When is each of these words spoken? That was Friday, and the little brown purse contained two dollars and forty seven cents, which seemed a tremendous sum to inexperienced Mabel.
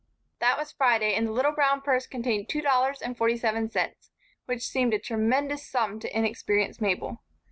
That 0.39 0.57
was 0.57 0.71
Friday, 0.71 1.13
and 1.13 1.27
the 1.27 1.31
little 1.31 1.51
brown 1.51 1.81
purse 1.81 2.07
contained 2.07 2.49
two 2.49 2.61
dollars 2.63 3.03
and 3.03 3.15
forty 3.15 3.37
seven 3.37 3.69
cents, 3.69 4.09
which 4.47 4.63
seemed 4.65 4.95
a 4.95 4.99
tremendous 4.99 5.69
sum 5.69 5.99
to 5.99 6.17
inexperienced 6.17 6.81
Mabel. 6.81 7.21